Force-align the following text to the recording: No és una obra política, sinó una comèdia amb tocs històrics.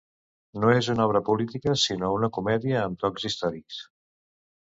No 0.61 0.69
és 0.75 0.87
una 0.93 1.05
obra 1.09 1.21
política, 1.27 1.75
sinó 1.83 2.09
una 2.15 2.31
comèdia 2.39 2.81
amb 2.85 2.99
tocs 3.05 3.27
històrics. 3.31 3.77